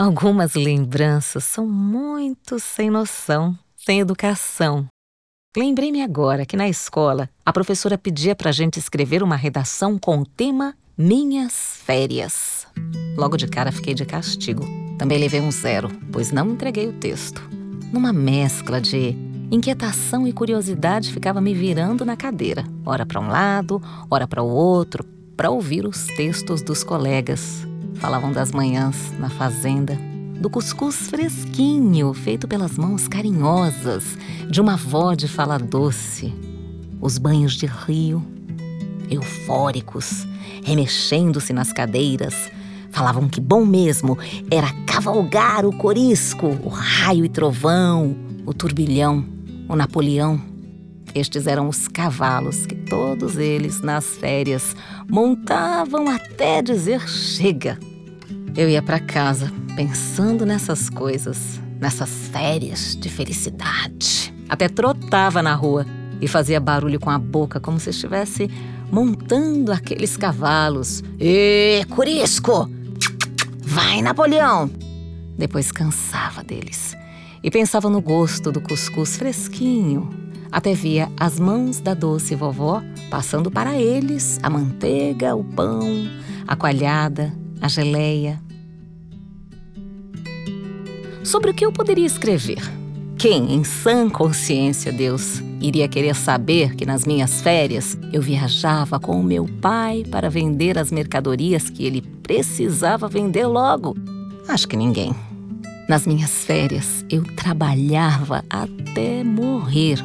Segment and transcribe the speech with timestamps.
[0.00, 4.86] Algumas lembranças são muito sem noção, sem educação.
[5.54, 10.24] Lembrei-me agora que na escola a professora pedia pra gente escrever uma redação com o
[10.24, 12.66] tema Minhas Férias.
[13.14, 14.64] Logo de cara fiquei de castigo.
[14.98, 17.46] Também levei um zero, pois não entreguei o texto.
[17.92, 19.14] Numa mescla de
[19.50, 24.48] inquietação e curiosidade, ficava me virando na cadeira, ora para um lado, ora para o
[24.48, 25.04] outro,
[25.36, 27.68] para ouvir os textos dos colegas.
[28.00, 29.94] Falavam das manhãs na fazenda,
[30.40, 34.16] do cuscuz fresquinho feito pelas mãos carinhosas
[34.48, 36.34] de uma avó de fala doce,
[36.98, 38.24] os banhos de rio,
[39.10, 40.26] eufóricos,
[40.64, 42.50] remexendo-se nas cadeiras,
[42.90, 44.18] falavam que bom mesmo
[44.50, 49.22] era cavalgar o corisco, o raio e trovão, o turbilhão,
[49.68, 50.40] o Napoleão.
[51.14, 54.74] Estes eram os cavalos que todos eles, nas férias,
[55.06, 57.78] montavam até dizer chega.
[58.56, 64.34] Eu ia para casa pensando nessas coisas, nessas férias de felicidade.
[64.48, 65.86] Até trotava na rua
[66.20, 68.50] e fazia barulho com a boca como se estivesse
[68.90, 71.02] montando aqueles cavalos.
[71.18, 72.68] Ê, Curisco!
[73.62, 74.70] Vai, Napoleão!
[75.38, 76.96] Depois cansava deles
[77.42, 80.10] e pensava no gosto do cuscuz fresquinho.
[80.52, 85.86] Até via as mãos da doce vovó passando para eles a manteiga, o pão,
[86.46, 88.40] a coalhada, a geleia.
[91.30, 92.58] Sobre o que eu poderia escrever?
[93.16, 99.12] Quem, em sã consciência, Deus, iria querer saber que nas minhas férias eu viajava com
[99.12, 103.96] o meu pai para vender as mercadorias que ele precisava vender logo?
[104.48, 105.14] Acho que ninguém.
[105.88, 110.00] Nas minhas férias eu trabalhava até morrer,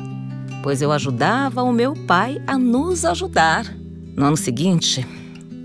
[0.61, 3.65] pois eu ajudava o meu pai a nos ajudar.
[4.15, 5.03] No ano seguinte,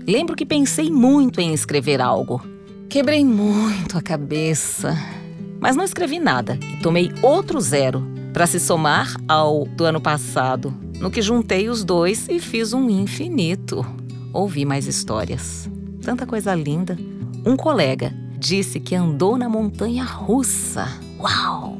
[0.07, 2.41] lembro que pensei muito em escrever algo.
[2.89, 5.20] Quebrei muito a cabeça
[5.61, 10.73] mas não escrevi nada e tomei outro zero para se somar ao do ano passado,
[10.99, 13.85] no que juntei os dois e fiz um infinito.
[14.33, 15.69] Ouvi mais histórias.
[16.01, 16.97] Tanta coisa linda.
[17.45, 20.87] Um colega disse que andou na montanha russa.
[21.19, 21.77] Uau!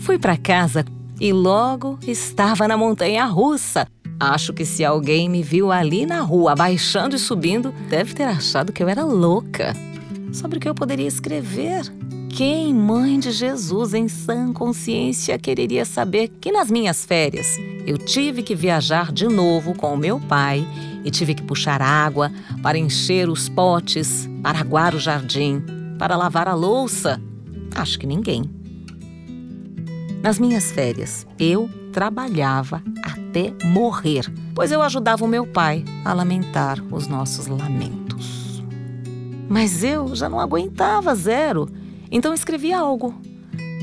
[0.00, 0.84] Fui para casa
[1.20, 3.86] e logo estava na montanha russa.
[4.18, 8.72] Acho que se alguém me viu ali na rua, baixando e subindo, deve ter achado
[8.72, 9.74] que eu era louca.
[10.32, 11.82] Sobre o que eu poderia escrever?
[12.32, 18.42] Quem, mãe de Jesus, em sã consciência, quereria saber que nas minhas férias eu tive
[18.42, 20.66] que viajar de novo com o meu pai
[21.04, 22.30] e tive que puxar água
[22.62, 25.62] para encher os potes, para aguar o jardim,
[25.98, 27.20] para lavar a louça?
[27.74, 28.44] Acho que ninguém.
[30.22, 36.82] Nas minhas férias, eu trabalhava até morrer, pois eu ajudava o meu pai a lamentar
[36.92, 38.62] os nossos lamentos.
[39.48, 41.68] Mas eu já não aguentava zero
[42.10, 43.14] então escrevi algo.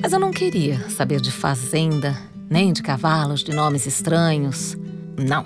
[0.02, 2.18] Mas eu não queria saber de fazenda,
[2.50, 4.78] nem de cavalos de nomes estranhos.
[5.18, 5.46] Não.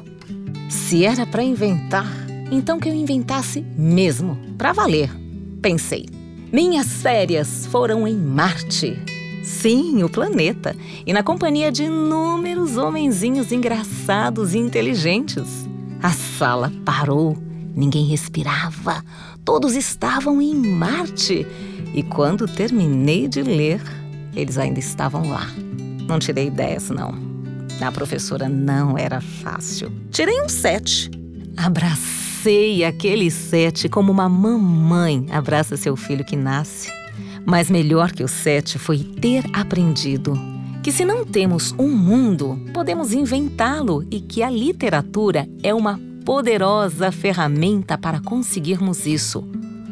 [0.69, 2.07] Se era para inventar,
[2.51, 5.09] então que eu inventasse mesmo, para valer.
[5.61, 6.05] Pensei.
[6.51, 8.99] Minhas férias foram em Marte.
[9.43, 10.75] Sim, o planeta.
[11.05, 15.67] E na companhia de inúmeros homenzinhos engraçados e inteligentes.
[16.01, 17.37] A sala parou.
[17.75, 19.03] Ninguém respirava.
[19.45, 21.45] Todos estavam em Marte.
[21.93, 23.81] E quando terminei de ler,
[24.35, 25.47] eles ainda estavam lá.
[26.07, 27.13] Não tirei ideias, não.
[27.81, 29.91] A professora não era fácil.
[30.11, 31.09] Tirei um sete.
[31.57, 36.89] Abracei aquele sete como uma mamãe abraça seu filho que nasce.
[37.45, 40.37] Mas melhor que o sete foi ter aprendido
[40.81, 45.99] que se não temos um mundo, podemos inventá-lo e que a literatura é uma
[46.31, 49.43] poderosa ferramenta para conseguirmos isso.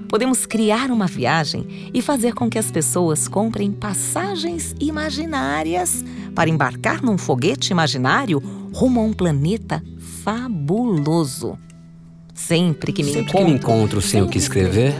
[0.07, 6.01] Podemos criar uma viagem e fazer com que as pessoas comprem passagens imaginárias
[6.33, 8.41] para embarcar num foguete imaginário
[8.73, 9.83] rumo a um planeta
[10.23, 11.59] fabuloso.
[12.33, 14.95] Sempre que me Sempre encontro, que me encontro sem o que escrever,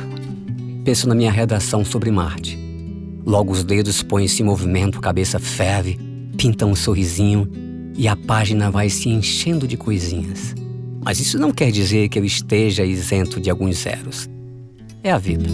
[0.84, 2.60] penso na minha redação sobre Marte.
[3.26, 5.98] Logo os dedos põem-se em movimento, a cabeça ferve,
[6.36, 7.50] pinta um sorrisinho
[7.96, 10.54] e a página vai se enchendo de coisinhas.
[11.04, 14.30] Mas isso não quer dizer que eu esteja isento de alguns zeros
[15.04, 15.48] é a vida.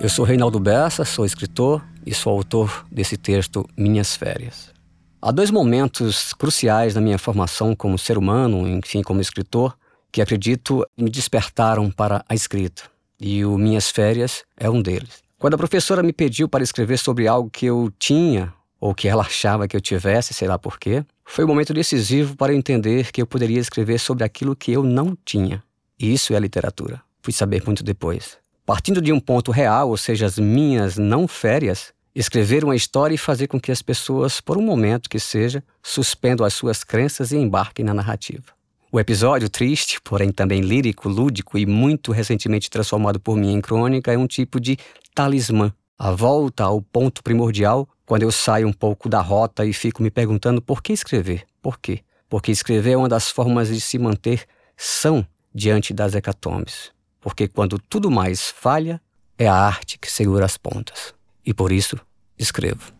[0.00, 4.72] Eu sou Reinaldo Bessa, sou escritor e sou autor desse texto Minhas Férias.
[5.20, 9.76] Há dois momentos cruciais na minha formação como ser humano, enfim, como escritor,
[10.10, 12.82] que acredito me despertaram para a escrita.
[13.20, 15.22] E o Minhas Férias é um deles.
[15.38, 18.52] Quando a professora me pediu para escrever sobre algo que eu tinha
[18.82, 22.52] ou que ela achava que eu tivesse, sei lá porquê, foi um momento decisivo para
[22.52, 25.62] eu entender que eu poderia escrever sobre aquilo que eu não tinha.
[25.96, 27.00] E isso é literatura.
[27.22, 28.38] fui saber muito depois.
[28.66, 33.18] Partindo de um ponto real, ou seja, as minhas não férias, escrever uma história e
[33.18, 37.36] fazer com que as pessoas, por um momento que seja, suspendam as suas crenças e
[37.36, 38.46] embarquem na narrativa.
[38.90, 44.12] O episódio triste, porém também lírico, lúdico e muito recentemente transformado por mim em crônica,
[44.12, 44.76] é um tipo de
[45.14, 45.72] talismã.
[46.04, 50.10] A volta ao ponto primordial, quando eu saio um pouco da rota e fico me
[50.10, 51.44] perguntando por que escrever?
[51.62, 52.00] Por quê?
[52.28, 54.44] Porque escrever é uma das formas de se manter
[54.76, 56.90] são diante das hecatombes.
[57.20, 59.00] Porque quando tudo mais falha,
[59.38, 61.14] é a arte que segura as pontas
[61.46, 61.96] e por isso
[62.36, 62.92] escrevo.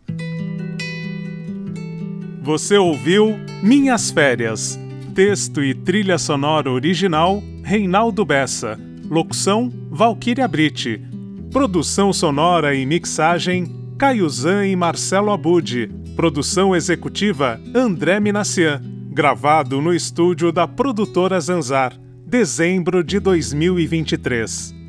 [2.40, 4.78] Você ouviu Minhas Férias.
[5.12, 8.78] Texto e trilha sonora original Reinaldo Bessa.
[9.10, 11.11] Locução Valquíria Brite.
[11.52, 13.66] Produção sonora e mixagem
[13.98, 15.86] Caiuzan e Marcelo Abude.
[16.16, 18.80] Produção executiva André Minassian.
[19.10, 21.94] Gravado no estúdio da produtora Zanzar.
[22.26, 24.81] Dezembro de 2023.